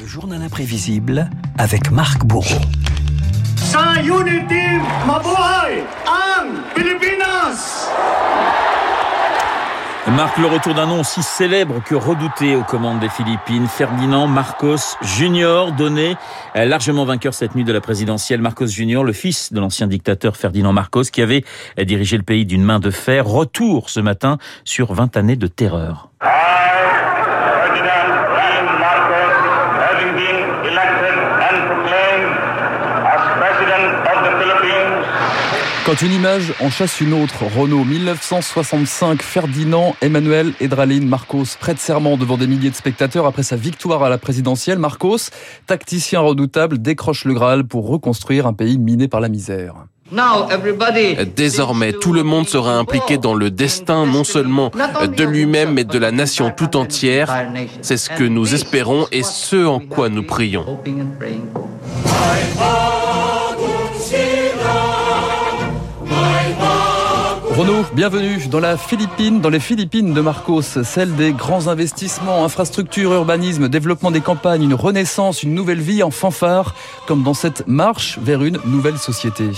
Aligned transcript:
Le 0.00 0.06
journal 0.06 0.40
imprévisible 0.40 1.28
avec 1.58 1.90
Marc 1.90 2.24
Bourreau. 2.24 2.60
Sa 3.56 4.00
unity, 4.00 4.80
mabuhay 5.06 5.84
ang 6.06 6.56
Pilipinas! 6.74 7.90
Marque 10.16 10.38
le 10.38 10.46
retour 10.46 10.72
d'un 10.72 10.86
nom 10.86 11.00
aussi 11.00 11.22
célèbre 11.22 11.82
que 11.84 11.94
redouté 11.94 12.56
aux 12.56 12.62
commandes 12.62 13.00
des 13.00 13.10
Philippines, 13.10 13.66
Ferdinand 13.66 14.26
Marcos 14.26 14.96
Jr., 15.02 15.72
donné 15.76 16.16
euh, 16.56 16.64
largement 16.64 17.04
vainqueur 17.04 17.34
cette 17.34 17.54
nuit 17.54 17.64
de 17.64 17.72
la 17.72 17.82
présidentielle. 17.82 18.40
Marcos 18.40 18.68
Jr., 18.68 19.02
le 19.04 19.12
fils 19.12 19.52
de 19.52 19.60
l'ancien 19.60 19.86
dictateur 19.86 20.34
Ferdinand 20.38 20.72
Marcos, 20.72 21.04
qui 21.12 21.20
avait 21.20 21.44
dirigé 21.76 22.16
le 22.16 22.22
pays 22.22 22.46
d'une 22.46 22.64
main 22.64 22.80
de 22.80 22.90
fer, 22.90 23.26
retour 23.26 23.90
ce 23.90 24.00
matin 24.00 24.38
sur 24.64 24.94
20 24.94 25.18
années 25.18 25.36
de 25.36 25.46
terreur. 25.46 26.09
Quand 35.90 36.02
une 36.02 36.12
image 36.12 36.54
en 36.60 36.70
chasse 36.70 37.00
une 37.00 37.12
autre, 37.12 37.42
Renault 37.58 37.82
1965, 37.82 39.22
Ferdinand, 39.22 39.96
Emmanuel 40.00 40.52
Edraline 40.60 41.04
Marcos 41.04 41.56
prête 41.58 41.80
serment 41.80 42.16
devant 42.16 42.36
des 42.36 42.46
milliers 42.46 42.70
de 42.70 42.76
spectateurs 42.76 43.26
après 43.26 43.42
sa 43.42 43.56
victoire 43.56 44.04
à 44.04 44.08
la 44.08 44.16
présidentielle. 44.16 44.78
Marcos, 44.78 45.16
tacticien 45.66 46.20
redoutable, 46.20 46.80
décroche 46.80 47.24
le 47.24 47.34
Graal 47.34 47.64
pour 47.64 47.88
reconstruire 47.88 48.46
un 48.46 48.52
pays 48.52 48.78
miné 48.78 49.08
par 49.08 49.18
la 49.18 49.28
misère. 49.28 49.74
Désormais, 51.34 51.92
tout 51.92 52.12
le 52.12 52.22
monde 52.22 52.46
sera 52.48 52.76
impliqué 52.76 53.18
dans 53.18 53.34
le 53.34 53.50
destin 53.50 54.06
non 54.06 54.22
seulement 54.22 54.70
de 54.70 55.24
lui-même, 55.24 55.72
mais 55.72 55.82
de 55.82 55.98
la 55.98 56.12
nation 56.12 56.52
tout 56.56 56.76
entière. 56.76 57.48
C'est 57.82 57.96
ce 57.96 58.10
que 58.10 58.22
nous 58.22 58.54
espérons 58.54 59.08
et 59.10 59.24
ce 59.24 59.66
en 59.66 59.80
quoi 59.80 60.08
nous 60.08 60.22
prions. 60.22 60.66
Renaud, 67.60 67.84
bienvenue 67.92 68.38
dans 68.50 68.58
la 68.58 68.78
Philippine, 68.78 69.42
dans 69.42 69.50
les 69.50 69.60
Philippines 69.60 70.14
de 70.14 70.22
Marcos, 70.22 70.62
celle 70.62 71.14
des 71.16 71.34
grands 71.34 71.68
investissements, 71.68 72.42
infrastructures, 72.42 73.12
urbanisme, 73.12 73.68
développement 73.68 74.10
des 74.10 74.22
campagnes, 74.22 74.62
une 74.62 74.72
renaissance, 74.72 75.42
une 75.42 75.52
nouvelle 75.52 75.82
vie 75.82 76.02
en 76.02 76.10
fanfare, 76.10 76.74
comme 77.06 77.22
dans 77.22 77.34
cette 77.34 77.66
marche 77.66 78.18
vers 78.22 78.42
une 78.44 78.56
nouvelle 78.64 78.96
société. 78.96 79.50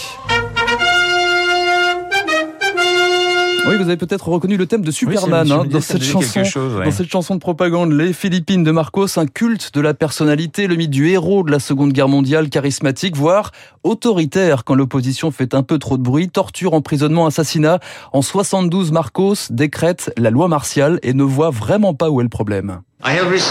Oui, 3.64 3.76
vous 3.76 3.82
avez 3.84 3.96
peut-être 3.96 4.28
reconnu 4.28 4.56
le 4.56 4.66
thème 4.66 4.84
de 4.84 4.90
Superman 4.90 5.46
oui, 5.46 5.52
hein, 5.52 5.64
dans 5.64 5.80
cette 5.80 6.02
chanson, 6.02 6.42
chose, 6.42 6.74
ouais. 6.74 6.84
dans 6.84 6.90
cette 6.90 7.10
chanson 7.10 7.36
de 7.36 7.40
propagande. 7.40 7.92
Les 7.92 8.12
Philippines 8.12 8.64
de 8.64 8.72
Marcos, 8.72 9.06
un 9.16 9.26
culte 9.26 9.72
de 9.74 9.80
la 9.80 9.94
personnalité, 9.94 10.66
le 10.66 10.74
mythe 10.74 10.90
du 10.90 11.08
héros 11.08 11.44
de 11.44 11.52
la 11.52 11.60
Seconde 11.60 11.92
Guerre 11.92 12.08
mondiale, 12.08 12.50
charismatique, 12.50 13.16
voire 13.16 13.52
autoritaire 13.84 14.64
quand 14.64 14.74
l'opposition 14.74 15.30
fait 15.30 15.54
un 15.54 15.62
peu 15.62 15.78
trop 15.78 15.96
de 15.96 16.02
bruit, 16.02 16.28
torture, 16.28 16.74
emprisonnement, 16.74 17.26
assassinat. 17.26 17.78
En 18.12 18.22
72, 18.22 18.90
Marcos 18.90 19.34
décrète 19.50 20.12
la 20.16 20.30
loi 20.30 20.48
martiale 20.48 20.98
et 21.04 21.14
ne 21.14 21.22
voit 21.22 21.50
vraiment 21.50 21.94
pas 21.94 22.10
où 22.10 22.20
est 22.20 22.24
le 22.24 22.28
problème. 22.28 22.80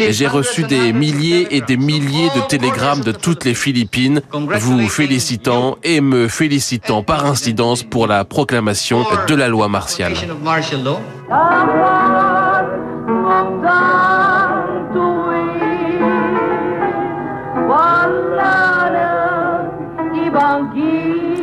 J'ai 0.09 0.27
reçu 0.27 0.63
des 0.63 0.93
milliers 0.93 1.47
et 1.51 1.61
des 1.61 1.77
milliers 1.77 2.29
de 2.35 2.47
télégrammes 2.47 3.01
de 3.01 3.11
toutes 3.11 3.43
les 3.45 3.53
Philippines 3.53 4.21
vous 4.31 4.87
félicitant 4.87 5.77
et 5.83 5.99
me 5.99 6.27
félicitant 6.27 7.03
par 7.03 7.25
incidence 7.25 7.83
pour 7.83 8.07
la 8.07 8.23
proclamation 8.23 9.05
de 9.27 9.35
la 9.35 9.47
loi 9.47 9.67
martiale. 9.67 10.13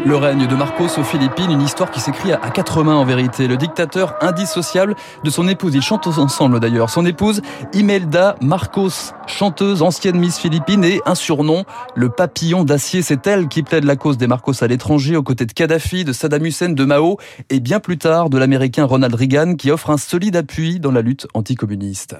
Le 0.08 0.16
règne 0.16 0.46
de 0.46 0.56
Marcos 0.56 0.98
aux 0.98 1.04
Philippines, 1.04 1.50
une 1.50 1.60
histoire 1.60 1.90
qui 1.90 2.00
s'écrit 2.00 2.32
à 2.32 2.38
quatre 2.48 2.82
mains 2.82 2.96
en 2.96 3.04
vérité. 3.04 3.46
Le 3.46 3.58
dictateur 3.58 4.14
indissociable 4.22 4.96
de 5.22 5.28
son 5.28 5.46
épouse, 5.48 5.74
ils 5.74 5.82
chantent 5.82 6.06
ensemble 6.06 6.60
d'ailleurs. 6.60 6.88
Son 6.88 7.04
épouse, 7.04 7.42
Imelda 7.74 8.34
Marcos, 8.40 9.12
chanteuse, 9.26 9.82
ancienne 9.82 10.18
Miss 10.18 10.38
Philippines 10.38 10.82
et 10.82 11.02
un 11.04 11.14
surnom, 11.14 11.64
le 11.94 12.08
papillon 12.08 12.64
d'acier. 12.64 13.02
C'est 13.02 13.26
elle 13.26 13.48
qui 13.48 13.62
plaide 13.62 13.84
la 13.84 13.96
cause 13.96 14.16
des 14.16 14.26
Marcos 14.26 14.64
à 14.64 14.66
l'étranger 14.66 15.14
aux 15.14 15.22
côtés 15.22 15.44
de 15.44 15.52
Kadhafi, 15.52 16.04
de 16.04 16.14
Saddam 16.14 16.46
Hussein, 16.46 16.70
de 16.70 16.84
Mao 16.86 17.18
et 17.50 17.60
bien 17.60 17.78
plus 17.78 17.98
tard 17.98 18.30
de 18.30 18.38
l'américain 18.38 18.86
Ronald 18.86 19.14
Reagan 19.14 19.56
qui 19.56 19.70
offre 19.70 19.90
un 19.90 19.98
solide 19.98 20.36
appui 20.36 20.80
dans 20.80 20.90
la 20.90 21.02
lutte 21.02 21.26
anticommuniste. 21.34 22.16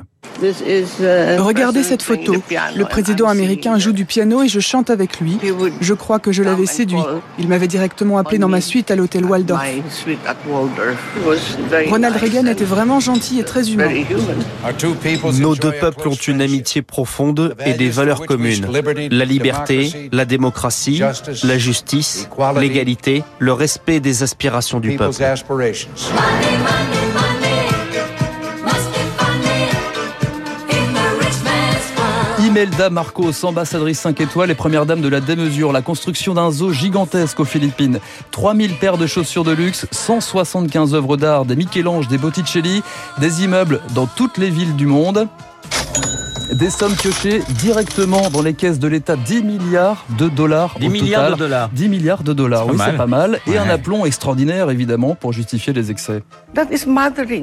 Regardez 1.38 1.82
cette 1.82 2.02
photo. 2.02 2.34
Le 2.76 2.84
président 2.84 3.28
américain 3.28 3.78
joue 3.78 3.92
du 3.92 4.04
piano 4.04 4.42
et 4.42 4.48
je 4.48 4.60
chante 4.60 4.90
avec 4.90 5.20
lui. 5.20 5.38
Je 5.80 5.94
crois 5.94 6.18
que 6.18 6.32
je 6.32 6.42
l'avais 6.42 6.66
séduit. 6.66 6.98
Il 7.38 7.48
m'avait 7.48 7.68
directement 7.68 8.18
appelé 8.18 8.38
dans 8.38 8.48
ma 8.48 8.60
suite 8.60 8.90
à 8.90 8.96
l'hôtel 8.96 9.24
Waldorf. 9.24 9.62
Ronald 11.88 12.16
Reagan 12.16 12.46
était 12.46 12.64
vraiment 12.64 13.00
gentil 13.00 13.40
et 13.40 13.44
très 13.44 13.70
humain. 13.70 13.88
Nos 15.38 15.54
deux 15.54 15.72
peuples 15.72 16.08
ont 16.08 16.14
une 16.14 16.40
amitié 16.40 16.82
profonde 16.82 17.54
et 17.64 17.74
des 17.74 17.90
valeurs 17.90 18.26
communes. 18.26 18.66
La 19.10 19.24
liberté, 19.24 20.08
la 20.12 20.24
démocratie, 20.24 21.02
la 21.44 21.58
justice, 21.58 22.28
l'égalité, 22.58 23.22
le 23.38 23.52
respect 23.52 24.00
des 24.00 24.22
aspirations 24.22 24.80
du 24.80 24.96
peuple. 24.96 25.16
Imelda 32.58 32.90
Marcos, 32.90 33.44
ambassadrice 33.44 34.00
5 34.00 34.20
étoiles 34.20 34.50
et 34.50 34.56
première 34.56 34.84
dame 34.84 35.00
de 35.00 35.06
la 35.06 35.20
démesure, 35.20 35.70
la 35.70 35.80
construction 35.80 36.34
d'un 36.34 36.50
zoo 36.50 36.72
gigantesque 36.72 37.38
aux 37.38 37.44
Philippines, 37.44 38.00
3000 38.32 38.74
paires 38.78 38.98
de 38.98 39.06
chaussures 39.06 39.44
de 39.44 39.52
luxe, 39.52 39.86
175 39.92 40.92
œuvres 40.92 41.16
d'art, 41.16 41.44
des 41.44 41.54
Michel-Ange, 41.54 42.08
des 42.08 42.18
Botticelli, 42.18 42.82
des 43.20 43.44
immeubles 43.44 43.80
dans 43.94 44.06
toutes 44.06 44.38
les 44.38 44.50
villes 44.50 44.74
du 44.74 44.86
monde. 44.86 45.28
Des 46.52 46.70
sommes 46.70 46.94
piochées 46.94 47.42
directement 47.60 48.30
dans 48.30 48.40
les 48.40 48.54
caisses 48.54 48.78
de 48.78 48.88
l'État, 48.88 49.16
10 49.16 49.42
milliards 49.42 50.06
de 50.18 50.28
dollars 50.28 50.76
10 50.80 50.86
au 50.86 50.90
milliards 50.90 51.22
total. 51.24 51.32
de 51.32 51.38
dollars. 51.38 51.68
10 51.70 51.88
milliards 51.88 52.22
de 52.22 52.32
dollars, 52.32 52.66
oui 52.66 52.76
c'est 52.82 52.96
pas 52.96 53.06
mal. 53.06 53.38
Et 53.46 53.58
un 53.58 53.68
aplomb 53.68 54.06
extraordinaire 54.06 54.70
évidemment 54.70 55.14
pour 55.14 55.32
justifier 55.32 55.74
les 55.74 55.90
excès. 55.90 56.22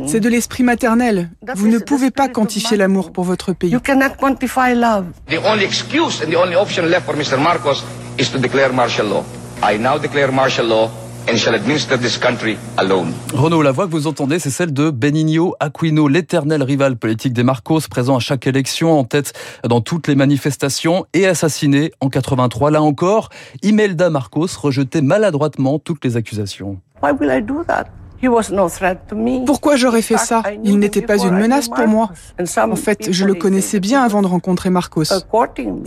C'est 0.07 0.19
de 0.19 0.29
l'esprit 0.29 0.63
maternel. 0.63 1.29
Vous 1.55 1.67
ne 1.67 1.77
pouvez 1.77 2.09
pas 2.09 2.29
quantifier 2.29 2.77
l'amour 2.77 3.11
pour 3.11 3.25
votre 3.25 3.53
pays. 3.53 3.69
You 3.69 3.79
cannot 3.79 4.15
quantify 4.19 4.73
love. 4.73 5.05
The 5.29 5.37
only 5.45 5.63
excuse 5.63 6.21
and 6.23 6.31
the 6.31 6.37
only 6.37 6.55
option 6.55 6.83
left 6.87 7.05
for 7.05 7.15
Mr. 7.15 7.37
Marcos 7.37 7.83
is 8.17 8.31
to 8.31 8.39
declare 8.39 8.71
martial 8.73 9.07
law. 9.07 9.23
I 9.61 9.77
now 9.77 9.99
declare 9.99 10.31
martial 10.31 10.67
law 10.67 10.89
and 11.27 11.37
shall 11.37 11.55
administer 11.55 11.97
this 11.97 12.17
country 12.17 12.57
alone. 12.77 13.13
Renaud, 13.33 13.61
la 13.61 13.71
voix 13.71 13.85
que 13.87 13.91
vous 13.91 14.07
entendez, 14.07 14.39
c'est 14.39 14.49
celle 14.49 14.73
de 14.73 14.89
Benigno 14.89 15.55
Aquino, 15.59 16.07
l'éternel 16.07 16.63
rival 16.63 16.97
politique 16.97 17.33
des 17.33 17.43
Marcos, 17.43 17.81
présent 17.89 18.15
à 18.15 18.19
chaque 18.19 18.47
élection, 18.47 18.97
en 18.97 19.03
tête 19.03 19.33
dans 19.63 19.81
toutes 19.81 20.07
les 20.07 20.15
manifestations 20.15 21.05
et 21.13 21.25
assassiné 21.25 21.91
en 22.01 22.09
83. 22.09 22.71
Là 22.71 22.81
encore, 22.81 23.29
Imelda 23.61 24.09
Marcos 24.09 24.47
rejetait 24.57 25.01
maladroitement 25.01 25.79
toutes 25.79 26.03
les 26.05 26.17
accusations. 26.17 26.79
Why 27.01 27.11
will 27.11 27.31
I 27.31 27.41
do 27.41 27.63
that? 27.67 27.85
He 28.25 28.27
was 28.27 28.49
no 28.51 28.67
threat 28.69 29.07
to 29.09 29.15
me. 29.15 29.45
Pourquoi 29.45 29.75
j'aurais 29.75 30.01
fait 30.01 30.17
ça? 30.17 30.41
Il 30.63 30.79
n'était 30.79 31.03
pas 31.03 31.17
une 31.17 31.37
menace 31.37 31.69
pour 31.69 31.87
moi. 31.87 32.09
En 32.57 32.75
fait, 32.75 33.11
je 33.11 33.23
le 33.23 33.35
connaissais 33.35 33.79
bien 33.79 34.03
avant 34.03 34.23
de 34.23 34.27
rencontrer 34.27 34.71
Marcos. 34.71 35.03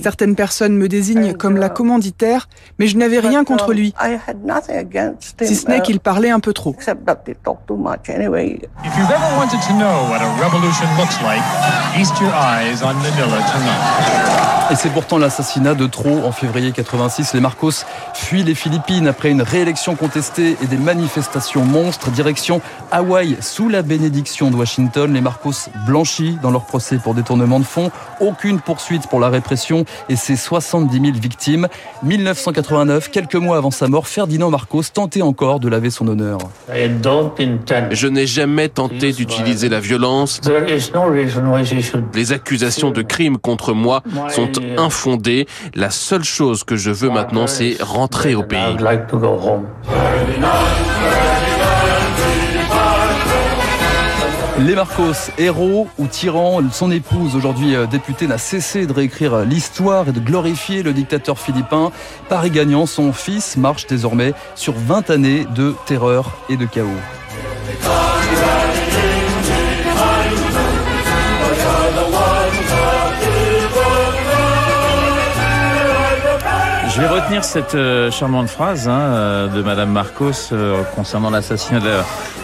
Certaines 0.00 0.36
personnes 0.36 0.76
me 0.76 0.86
désignent 0.88 1.32
comme 1.34 1.56
la 1.56 1.68
commanditaire, 1.68 2.48
mais 2.78 2.86
je 2.86 2.96
n'avais 2.96 3.18
rien 3.18 3.42
contre 3.42 3.72
lui, 3.72 3.92
si 5.42 5.56
ce 5.56 5.66
n'est 5.66 5.82
qu'il 5.82 5.98
parlait 5.98 6.30
un 6.30 6.38
peu 6.38 6.52
trop. 6.52 6.76
Et 14.70 14.74
c'est 14.74 14.90
pourtant 14.90 15.16
l'assassinat 15.16 15.74
de 15.74 15.86
trop 15.86 16.24
en 16.26 16.30
février 16.30 16.72
86. 16.72 17.32
Les 17.32 17.40
Marcos 17.40 17.70
fuient 18.12 18.42
les 18.42 18.54
Philippines 18.54 19.08
après 19.08 19.30
une 19.30 19.40
réélection 19.40 19.96
contestée 19.96 20.58
et 20.62 20.66
des 20.66 20.76
manifestations 20.76 21.64
monstres. 21.64 22.10
Direction 22.10 22.60
Hawaï 22.90 23.38
sous 23.40 23.70
la 23.70 23.80
bénédiction 23.80 24.50
de 24.50 24.56
Washington. 24.56 25.10
Les 25.14 25.22
Marcos 25.22 25.70
blanchis 25.86 26.36
dans 26.42 26.50
leur 26.50 26.66
procès 26.66 26.98
pour 26.98 27.14
détournement 27.14 27.60
de 27.60 27.64
fonds. 27.64 27.90
Aucune 28.20 28.60
poursuite 28.60 29.06
pour 29.06 29.20
la 29.20 29.30
répression 29.30 29.86
et 30.10 30.16
ses 30.16 30.36
70 30.36 31.00
000 31.00 31.12
victimes. 31.18 31.68
1989, 32.02 33.10
quelques 33.10 33.36
mois 33.36 33.56
avant 33.56 33.70
sa 33.70 33.88
mort, 33.88 34.06
Ferdinand 34.06 34.50
Marcos 34.50 34.82
tentait 34.92 35.22
encore 35.22 35.60
de 35.60 35.68
laver 35.68 35.88
son 35.88 36.06
honneur. 36.08 36.40
Je 36.68 38.06
n'ai 38.06 38.26
jamais 38.26 38.68
tenté 38.68 39.12
d'utiliser 39.12 39.70
la 39.70 39.80
violence. 39.80 40.42
Les 42.14 42.32
accusations 42.32 42.90
de 42.90 43.00
crimes 43.00 43.38
contre 43.38 43.72
moi 43.72 44.02
sont 44.28 44.57
infondées. 44.76 45.46
La 45.74 45.90
seule 45.90 46.24
chose 46.24 46.64
que 46.64 46.76
je 46.76 46.90
veux 46.90 47.10
maintenant, 47.10 47.46
c'est 47.46 47.76
rentrer 47.80 48.34
au 48.34 48.42
pays. 48.42 48.76
Les 54.60 54.74
Marcos, 54.74 55.30
héros 55.38 55.86
ou 55.98 56.08
tyrans, 56.08 56.60
son 56.72 56.90
épouse, 56.90 57.36
aujourd'hui 57.36 57.76
euh, 57.76 57.86
députée, 57.86 58.26
n'a 58.26 58.38
cessé 58.38 58.86
de 58.86 58.92
réécrire 58.92 59.44
l'histoire 59.44 60.08
et 60.08 60.12
de 60.12 60.18
glorifier 60.18 60.82
le 60.82 60.92
dictateur 60.92 61.38
philippin. 61.38 61.92
Paris 62.28 62.50
gagnant, 62.50 62.84
son 62.84 63.12
fils 63.12 63.56
marche 63.56 63.86
désormais 63.86 64.32
sur 64.56 64.74
20 64.74 65.10
années 65.10 65.46
de 65.54 65.76
terreur 65.86 66.32
et 66.48 66.56
de 66.56 66.66
chaos. 66.66 66.88
Je 76.98 77.02
vais 77.04 77.10
retenir 77.10 77.44
cette 77.44 77.76
euh, 77.76 78.10
charmante 78.10 78.48
phrase 78.48 78.88
hein, 78.88 78.98
euh, 78.98 79.46
de 79.46 79.62
Madame 79.62 79.92
Marcos 79.92 80.32
euh, 80.50 80.82
concernant 80.96 81.30
l'assassinat 81.30 81.78
de 81.78 81.92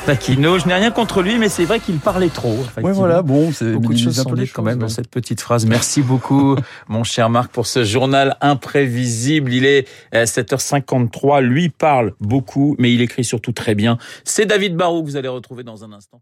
Taquino. 0.07 0.61
Je 0.61 0.69
n'ai 0.69 0.75
rien 0.75 0.93
contre 0.93 1.23
lui, 1.23 1.39
mais 1.39 1.49
c'est 1.49 1.65
vrai 1.65 1.81
qu'il 1.81 1.99
parlait 1.99 2.29
trop. 2.29 2.57
Oui, 2.81 2.93
voilà, 2.95 3.23
bon, 3.23 3.51
c'est 3.51 3.73
beaucoup 3.73 3.93
de 3.93 3.99
choses 3.99 4.15
sont 4.15 4.33
quand 4.55 4.63
même 4.63 4.79
dans 4.79 4.89
cette 4.89 5.11
petite 5.11 5.41
phrase. 5.41 5.67
Merci 5.67 6.03
beaucoup, 6.03 6.55
mon 6.89 7.03
cher 7.03 7.31
Marc, 7.31 7.51
pour 7.51 7.67
ce 7.67 7.83
journal 7.83 8.37
imprévisible. 8.41 9.53
Il 9.53 9.67
est 9.67 9.89
7h53. 10.13 11.41
Lui 11.41 11.69
parle 11.69 12.13
beaucoup, 12.21 12.77
mais 12.79 12.95
il 12.95 13.01
écrit 13.01 13.25
surtout 13.25 13.51
très 13.51 13.75
bien. 13.75 13.99
C'est 14.23 14.47
David 14.47 14.77
Barrault 14.77 15.03
que 15.03 15.09
vous 15.09 15.17
allez 15.17 15.27
retrouver 15.27 15.65
dans 15.65 15.83
un 15.83 15.93
instant. 15.93 16.21